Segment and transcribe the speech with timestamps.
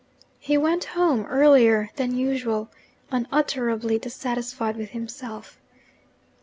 [0.39, 2.71] He went home earlier than usual
[3.11, 5.59] unutterably dissatisfied with himself.